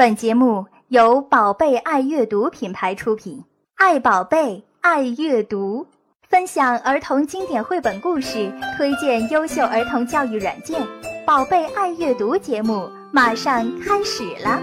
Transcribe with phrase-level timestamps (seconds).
[0.00, 3.44] 本节目由宝贝爱阅读品牌出品，
[3.76, 5.86] 爱宝贝，爱阅读，
[6.26, 10.80] 分享儿童经典绘本故事，推荐优秀儿童教育软件。
[11.26, 14.58] 宝贝爱阅读节目马上开始了。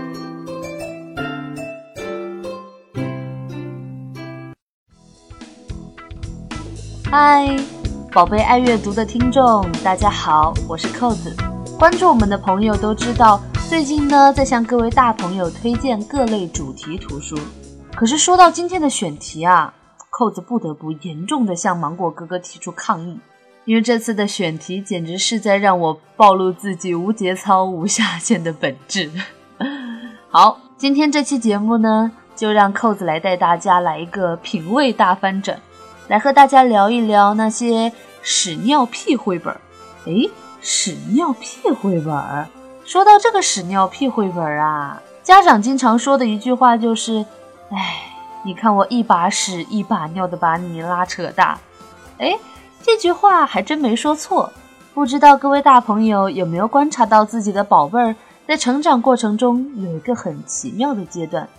[7.11, 7.55] 嗨，
[8.11, 11.31] 宝贝爱阅读的听众，大家好，我是扣子。
[11.77, 13.39] 关注我们的朋友都知道。
[13.69, 17.37] 最近呢，在向各位大朋友推荐各类主题图书。
[17.93, 19.73] 可是说到今天的选题啊，
[20.09, 23.19] 扣子不得不严重的向芒果哥哥提出抗议，
[23.65, 29.11] 因为这次的选题简直是在让我暴露自己无节操、无下限的本质。
[30.31, 35.59] 好，今天这期节目呢，就让扣子来带大家来一个品味大翻转，
[36.07, 39.53] 来和大家聊一聊那些屎尿屁绘本。
[40.05, 40.29] 诶，
[40.61, 42.47] 屎尿屁绘本。
[42.87, 47.25] 说到这个屎尿屁绘本啊，家长经常说的一句话就是
[47.69, 48.01] ：“哎，
[48.45, 51.59] 你看我一把屎一把尿的把你拉扯大。”
[52.17, 52.39] 哎，
[52.81, 54.49] 这句话还真没说错。
[54.93, 58.15] 不知道各位大朋友有没有观察到自己的宝贝儿
[58.47, 61.49] 在成长过程中有一个很奇妙的阶段，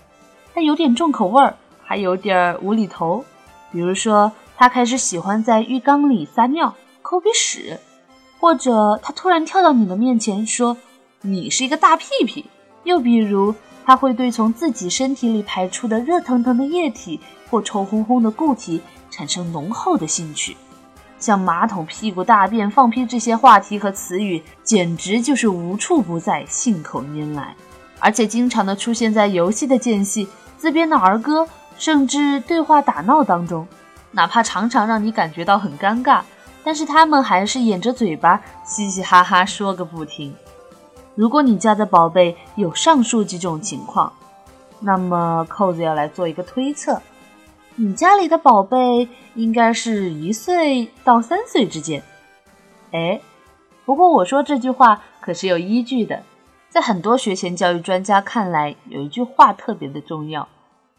[0.54, 3.22] 他有点重口味儿，还有点无厘头。
[3.70, 7.78] 比如说，他开始喜欢在浴缸里撒尿、抠鼻屎，
[8.40, 10.78] 或者他突然跳到你的面前说。
[11.22, 12.44] 你是一个大屁屁。
[12.84, 20.56] 又比如，他会对从自己身体里排出的热腾腾的液体或臭烘烘的固体产生浓厚的兴趣。
[21.18, 27.56] 像马桶、屁股、大便、放屁这些话题和词语，简直就是无处不在，信口拈来，
[27.98, 33.66] 而且经常的出现在游戏的间隙、自编的儿歌，甚至对话打闹当中。
[34.12, 36.22] 哪怕常常让你感觉到很尴尬，
[36.62, 40.32] 但是他们还是掩着嘴巴，嘻嘻哈哈说个不停。
[41.18, 44.12] 如果你家的宝贝有上述几种情况，
[44.78, 47.02] 那么扣子要来做一个推测：
[47.74, 52.00] 你家里的宝贝应该是一岁到三岁之间。
[52.92, 53.20] 哎，
[53.84, 56.22] 不过我说这句话可是有依据的，
[56.68, 60.46] 在很多学前教育专家看来，有一句话特别的重要，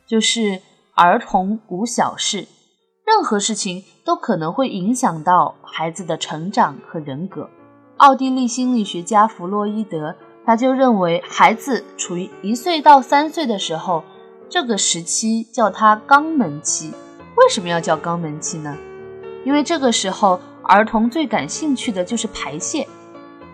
[0.06, 0.62] 就是
[0.96, 2.46] 儿童无小事，
[3.06, 7.50] 任何事情都可能会影响到孩子的成长和人格。
[8.00, 10.16] 奥地利心理学家弗洛伊德，
[10.46, 14.06] 他就认为，孩子处于一岁到三岁的时候，
[14.48, 16.94] 这个时期叫他肛门期。
[17.36, 18.74] 为什么要叫肛门期呢？
[19.44, 22.88] 因为这个时候，儿童最感兴趣的就是排泄。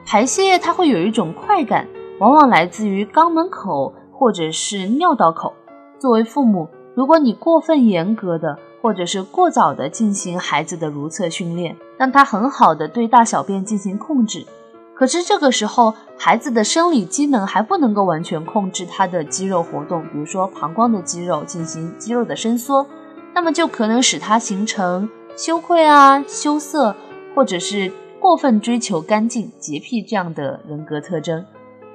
[0.06, 1.88] 排泄它会有一种快感，
[2.20, 5.54] 往往来自于肛门口或者是尿道口。
[5.98, 14.46] 作为父母，如果你过分严格的，或者是过早的进行孩子的如厕训练，让他很好的对大小便进行控制。
[14.94, 22.86] 可是这个时候，孩子的生理机能还不能够完全控制他的肌肉活动，比如说膀胱的肌肉进行肌肉的伸缩，
[23.34, 26.96] 那么就可能使他形成羞愧啊、羞涩，
[27.34, 31.44] 或者是过分追求干净、洁癖这样的人格特征。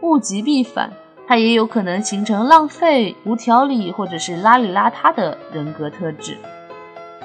[0.03, 0.93] 物极必反，
[1.29, 6.37] 他也有可能形成浪费、无条理或者是邋里邋遢的人格特质。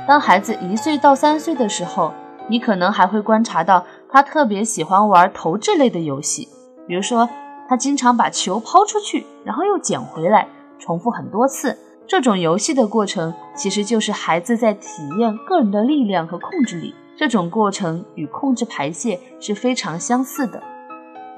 [0.07, 2.13] 当孩子一岁到三岁的时候，
[2.47, 6.47] 你可能还会观察到他特别喜欢玩投掷类的游戏，
[6.87, 7.27] 比如说
[7.67, 11.75] 他经常把球抛出去，然后又捡回来，重复很多次。
[12.07, 16.93] 这种游戏的过程其实就是孩子在体验个人的力量和控制力。
[17.17, 20.61] 这种过程与控制排泄是非常相似的。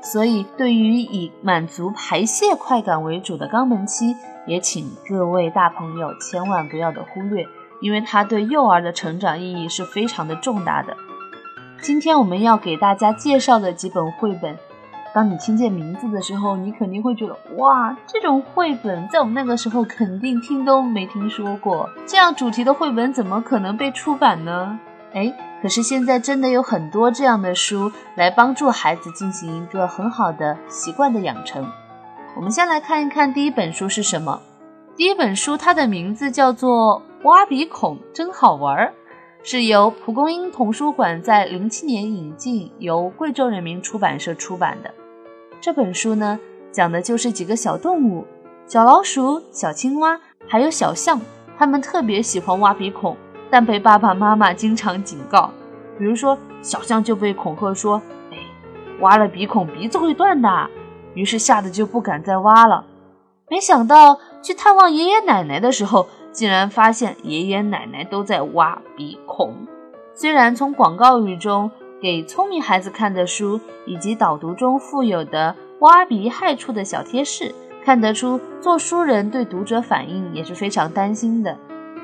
[0.01, 4.13] 所以，对于以满足排泄快感为主的肛门期，
[4.45, 7.45] 也请各位大朋友千万不要的忽略。
[7.79, 10.95] 因为它对幼儿的成长意义是非常的重大的。
[11.81, 14.57] 今天我们要给大家介绍的几本绘本，
[15.13, 21.87] 当你听见名字的时候，你肯定会觉得哇，这种绘本在我们那个时候肯定听都没听说过。
[22.07, 24.79] 这样主题的绘本怎么可能被出版呢？
[25.13, 31.65] 哎，可是现在真的有很多这样的书来帮助孩子进行一个很好的习惯的养成。
[32.35, 34.41] 我们先来看一看第一本书是什么。
[34.95, 37.03] 第一本书它的名字叫做。
[37.23, 38.93] 挖鼻孔真好玩儿，
[39.41, 44.93] 是由蒲公英童书馆在零七年引进，由贵州人民出版社出版的。
[45.59, 46.39] 这本书呢，
[46.71, 48.23] 讲的就是几个小动物，
[48.67, 51.19] 小老鼠、小青蛙，还有小象，
[51.57, 53.17] 它们特别喜欢挖鼻孔，
[53.49, 55.49] 但被爸爸妈妈经常警告。
[55.97, 57.99] 比如说，小象就被恐吓说
[58.31, 58.37] ：“哎，
[58.99, 60.69] 挖了鼻孔鼻子会断的。”
[61.15, 62.85] 于是吓得就不敢再挖了。
[63.49, 66.07] 没想到去探望爷爷奶奶的时候。
[66.29, 69.55] 竟然发现爷爷奶奶都在挖鼻孔。
[70.13, 81.57] 虽然从广告语中给聪明孩子看的书，以及导读中附有的挖鼻害处的小贴士，看得出做书人对读者反应也是非常担心的。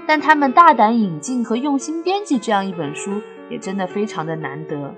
[0.08, 3.22] 但他们大胆引进和用心编辑这样一本书，
[3.52, 4.96] 也真的非常的难得。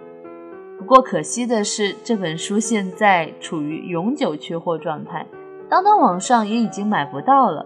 [0.80, 5.28] 不过可惜的是，这本书现在处于永久缺货状态，
[5.70, 7.66] 当当网上也已经买不到了。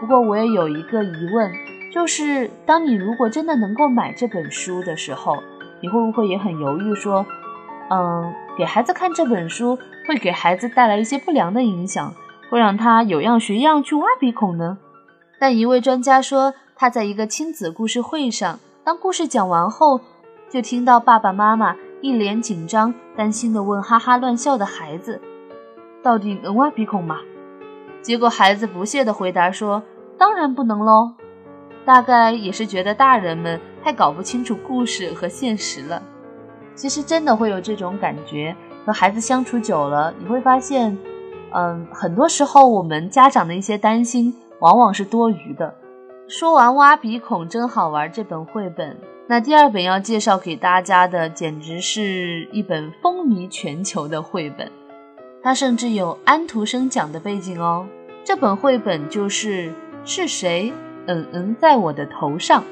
[0.00, 1.52] 不过我也有一个疑问，
[1.92, 5.36] 就是当你如果真的能够买这本书的时候，
[5.80, 7.24] 你会不会也很犹豫，说，
[7.90, 9.78] 嗯，给孩子看这本书
[10.08, 12.12] 会给孩子带来一些不良的影响，
[12.50, 14.78] 会让他有样学样去挖鼻孔呢？
[15.38, 20.00] 但一位专家说，他在一个亲子故事会上，当故事讲完后，
[20.50, 25.20] 就听到爸爸妈妈一脸紧张、担心的问哈哈乱笑的孩子
[26.02, 27.18] ：“到底能挖鼻孔吗？”
[28.02, 29.82] 结果孩子不屑地回答说
[30.18, 31.14] ：“当然不能喽。”
[31.84, 36.02] 大概也是觉得大人们太搞不清楚故事和现实了。
[36.74, 38.56] 其实真的会有这种感觉，
[38.86, 40.96] 和孩子相处久了，你会发现，
[41.52, 44.34] 嗯，很多时候我们家长的一些担心。
[44.60, 45.74] 往往是多余的。
[46.28, 48.96] 说完挖鼻孔真好玩这本绘本，
[49.26, 54.70] 那第二本要介绍给大家的，简直是一本风靡全球的绘本。
[55.42, 57.86] 它甚至有安徒生奖的背景哦。
[58.24, 59.72] 这本绘本就是
[60.04, 60.72] 是谁？
[61.06, 62.62] 嗯嗯，在我的头上。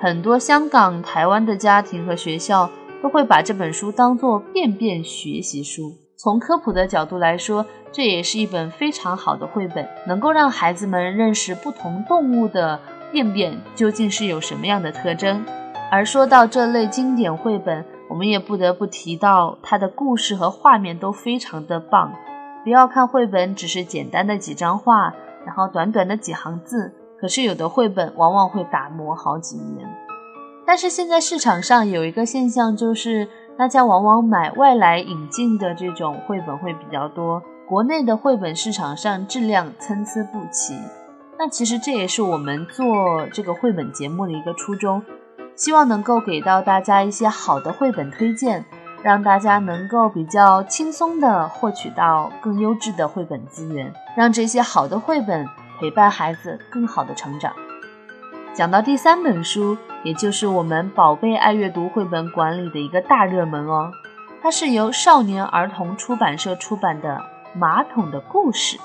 [0.00, 2.68] 很多香港、台湾的家庭和学校
[3.02, 5.94] 都会把这本书当做便便学习书。
[6.16, 12.80] 从科普的角度来说，这也是一本非常好的绘本，能够让孩子们认识不同动物的
[13.12, 15.44] 便便究竟是有什么样的特征。
[15.90, 22.12] 而说到这类经典绘本，我们也不得不提到它的故事和画面都非常的棒。
[22.62, 25.14] 不要看绘本只是简单的几张画，
[25.46, 29.88] 然后短短的几行字，可是有的绘本往往会打磨好几年。
[30.66, 33.28] 但是现在市场上有一个现象就是。
[33.58, 40.72] 大家往往买外来引进的这种绘本会比较多，国内的绘本市场上质量参差不齐。
[41.38, 45.02] 那其实这也是我们做这个绘本节目的一个初衷，
[45.60, 48.64] 希望能够给到大家一些好的绘本推荐，
[49.02, 55.46] 让大家能够比较轻松的获取到更优质的绘本资源，让这些好的绘本
[55.78, 57.52] 陪伴孩子更好的成长。
[58.54, 59.76] 讲到第三本书。
[60.02, 63.92] 也就是我们宝贝爱阅读绘本馆里的一个大热门哦，
[64.42, 67.22] 它是由少年儿童出版社出版的
[67.58, 68.78] 《马桶的故事》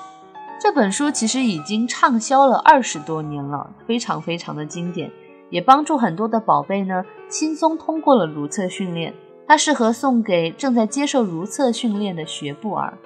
[0.60, 5.10] 这本书，其实已经畅销了二十多年了，非常非常的经典，
[5.50, 9.14] 也帮助很多的宝贝呢轻松通过了如厕训练。
[9.48, 12.98] 它适合送给正在接受如厕训练的学步儿。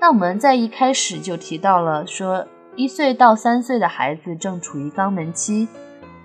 [0.00, 5.68] 那我们在一开始就提到了说，一岁到三岁的孩子正处于肛门期。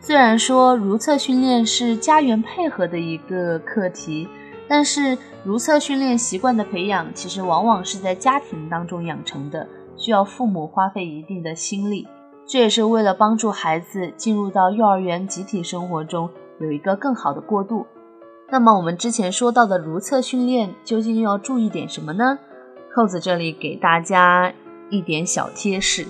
[0.01, 4.27] 虽然说如厕训练是家园配合的一个课题，
[4.68, 12.07] 但是如厕训练习惯的培养，其实往往是在家庭当中养成的，需要父母花费一定的心力。
[12.50, 16.28] 这也是为了帮助孩子进入到幼儿园集体生活中
[16.60, 17.86] 有一个更好的过渡。
[18.50, 22.40] 那么我们之前说到的如厕训练，究竟要注意点什么呢？
[22.96, 24.51] 扣子这里给大家
[24.90, 26.07] 一点小贴士。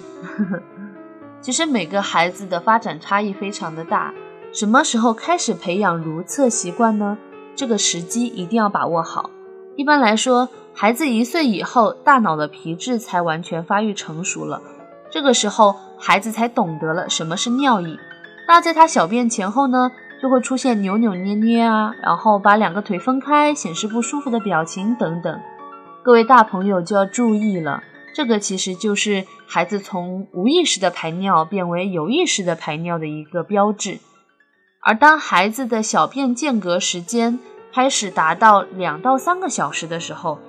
[1.42, 4.14] 其实每个孩子的发展差异非常的大，
[4.54, 7.18] 什么时候开始培养如厕习惯呢？
[7.54, 9.30] 这个时机一定要把握好。
[9.76, 14.62] 一般来说，孩子一岁以后，大脑的皮质才完全发育成熟了，
[15.12, 18.00] 这个时候孩子才懂得了什么是尿意。
[18.48, 25.40] 那在他小便前后呢，就会出现扭扭捏捏啊，然后把两个腿分开，显示不舒服的表情等等。
[26.04, 27.84] 各位大朋友就要注意了。
[28.16, 34.00] 这个其实就是孩子从无意识的排尿变为有意识的排尿的一个标志，
[34.82, 37.38] 而当孩子的小便间隔时间
[37.72, 40.40] 开始达到两到三个小时的时候，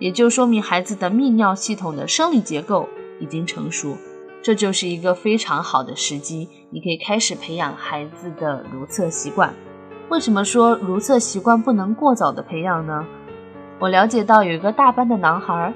[0.00, 2.88] 也就说明孩子的泌尿系统的生理结构
[3.20, 3.96] 已经成熟，
[4.44, 9.54] 这就是一个非常好的时机，你可以开始培养孩子的如厕习惯。
[10.10, 13.06] 为什么说如厕习惯不能过早的培养呢？
[13.78, 15.72] 我了解到有一个大班的男孩。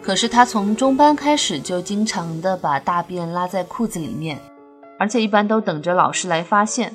[0.00, 4.38] 可是他从中班开始就经常的把大便拉在裤子里面，
[4.98, 6.94] 而且一般都等着老师来发现。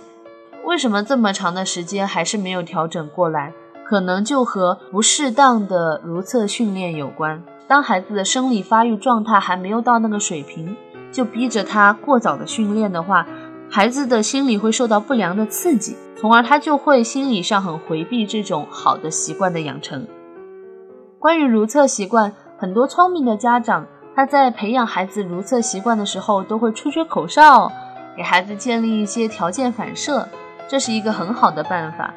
[0.66, 3.54] 为什么这么长的时间还是没有调整过来？
[3.88, 7.44] 可能就和不适当的如厕训练有关。
[7.68, 10.76] 当孩子的生理发育状态还没有到那个水平，
[11.14, 13.26] 就逼着他过早的训练的话，
[13.70, 20.06] 孩子的心理会受到不良的刺激，从而他就会心理上很回避这种好的习惯的养成。
[21.20, 22.34] 关于如厕习惯。
[22.56, 27.70] 很多聪明的家长，他在培养孩子如厕习惯的时候，都会吹吹口哨，
[28.16, 30.30] 给孩子建立一些条件反射，
[30.70, 32.14] 这是一个很好的办法。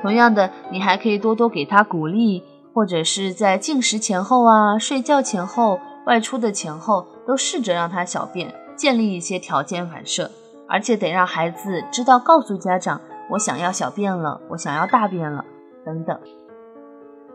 [0.00, 2.42] 同样的，你还可以多多给他鼓励，
[2.72, 10.28] 或者是在进食前后啊、睡觉前后、外出的前后，都试着让他小便，建立一些条件反射，
[10.68, 15.44] 而且得让孩子知道告诉家长：“我想要小便了，我想要大便了。”
[15.86, 16.18] 等等。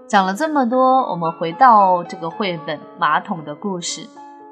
[0.05, 4.01] 讲了这么多，我们回到这个绘本《马桶的故事》。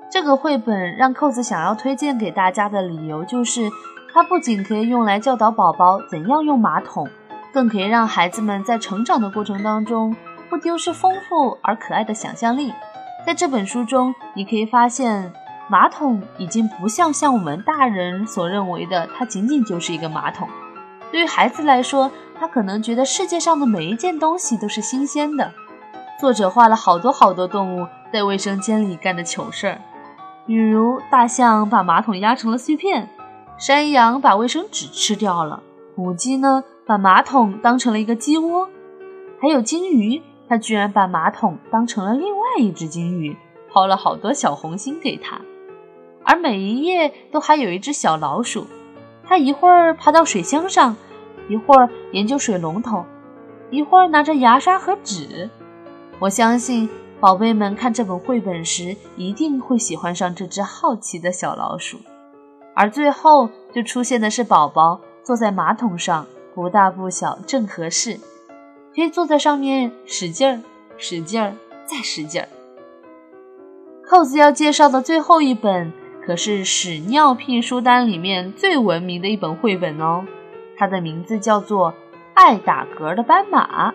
[0.10, 3.70] 这个绘本让扣子想要推荐给大家的理由就是，
[4.14, 7.06] 它不仅可以用来教导宝宝怎样用马桶，
[7.54, 10.16] 更可以让孩子们在成长的过程当中
[10.50, 12.72] 不丢失丰富而可爱的想象力。
[13.26, 15.32] 在这本书中，你可以发现，
[15.70, 20.48] 马桶已经不像像我们大人所认为的，它仅仅就是一个马桶。
[21.10, 25.52] 对于孩子来说，他可能觉得世界上的每一件东西都是新鲜的。
[26.20, 29.82] 作者画了好多好多动物在卫生间里干的糗事儿，
[30.46, 33.08] 比如大象把马桶压成了碎片，
[33.58, 35.64] 山羊把卫生纸吃掉了，
[35.96, 38.68] 母鸡呢把马桶当成了一个鸡窝，
[39.42, 40.22] 还有金鱼。
[40.48, 43.36] 他居然把马桶当成了另外一只金鱼，
[43.72, 45.42] 抛了好多小红心给他。
[46.24, 48.68] 而每一页都还有一只小老鼠，
[49.26, 50.96] 它一会儿爬到水箱上，
[51.50, 53.06] 一会儿研究水龙头，
[53.70, 55.50] 一会儿拿着牙刷和纸。
[56.20, 61.98] 我相信宝贝们看这本绘本时，一定会喜欢上这只好奇的小老鼠。
[62.76, 68.20] 而最后就出现的是宝宝坐在马桶上，不大不小，正合适。
[68.96, 70.62] 可以坐在上面使劲儿，
[70.98, 72.48] 使劲儿，再使劲儿。
[74.06, 75.92] 扣子要介绍的最后一本
[76.26, 80.26] 可是屎尿屁书单里面最闻名的一本绘本哦，
[80.78, 81.92] 它的名字叫做
[82.34, 83.92] 《爱打嗝的斑马》。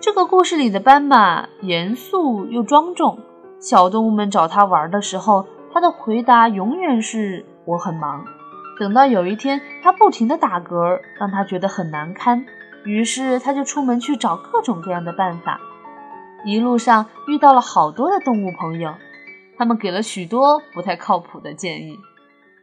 [0.00, 3.18] 这个故事里的斑马严肃又庄重，
[3.58, 8.24] 小动物们找它玩的时候，它的回答永远是“我很忙”。
[8.78, 12.46] 等到有一天，它不停地打嗝，让它觉得很难堪。
[12.84, 15.60] 于是他就出门去找各种各样的办法，
[16.44, 18.94] 一路上遇到了好多的动物朋友，
[19.58, 21.98] 他们给了许多不太靠谱的建议，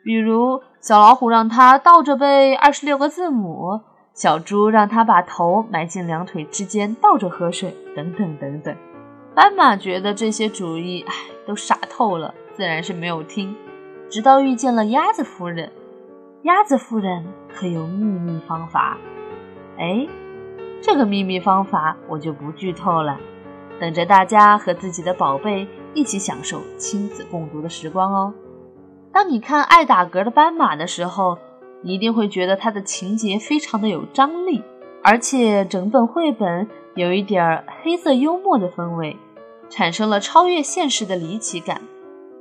[0.03, 3.81] 比如小老虎让他倒着背二十六个字母，
[4.13, 8.75] 小猪让他把头埋进两腿之间倒着喝水，等等等等。
[9.35, 11.13] 斑马觉得这些主意，唉，
[11.45, 13.55] 都傻透了，自然是没有听。
[14.09, 15.71] 直到遇见了鸭子夫人，
[16.43, 18.97] 鸭子夫人可有秘密方法。
[19.77, 20.07] 哎，
[20.81, 23.19] 这个秘密方法我就不剧透了，
[23.79, 28.33] 等着大家和自己的宝贝一起享受亲子共读的时光哦。
[29.11, 31.37] 当你看爱打嗝的斑马的时候，
[31.81, 34.63] 你一定会觉得它的情节非常的有张力，
[35.03, 39.17] 而且整本绘本有一点黑色幽默的氛围，
[39.69, 41.81] 产生了超越现实的离奇感。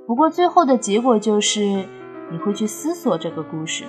[0.07, 1.85] 不过最后的结果就是，
[2.31, 3.85] 你会去思索这个故事，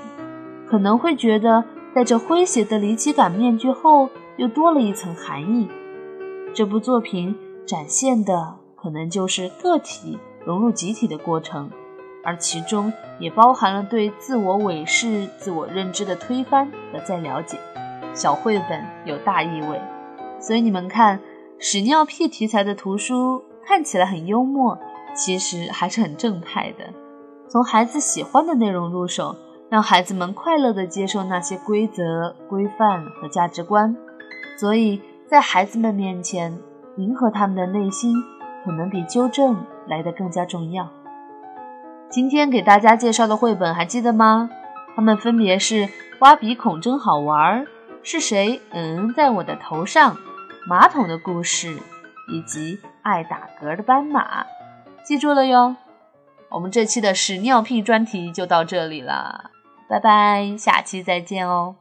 [0.67, 1.63] 可能会觉得。
[1.95, 5.69] 在这诙谐的离奇感面具后，又多了一层含义。
[6.53, 7.33] 这部作品
[7.65, 11.71] 展现的可能就是个体融入集体的过程，
[12.21, 17.57] 而其中也包含了对自我伪饰、自我认知的推翻和再了解。
[18.13, 19.81] 小绘本有大意味，
[20.37, 21.21] 所以你们看，
[21.59, 24.77] 屎尿屁题材的图书看起来很幽默，
[25.13, 26.93] 其实还是很正派的。
[27.47, 29.33] 从孩子喜欢的内容入手。
[29.69, 33.95] 让孩子们快乐地接受那些规则、规范和价值观，
[34.57, 36.57] 所以在孩子们面前，
[36.97, 38.15] 迎合他们的内心，
[38.63, 40.87] 可能比纠正来得更加重要。
[42.09, 44.49] 今天给大家介绍的绘本还记得吗？
[44.95, 45.87] 它们分别是
[46.19, 47.65] 《挖鼻孔真好玩》、
[48.03, 48.61] 是谁？
[48.71, 50.15] 嗯，在我的头上、
[50.69, 51.75] 马桶的故事，
[52.31, 54.45] 以及爱打嗝的斑马。
[55.03, 55.75] 记住了哟。
[56.51, 59.51] 我们这期的屎尿屁专题就到这里了。
[59.87, 61.75] 拜拜，下期再见哦。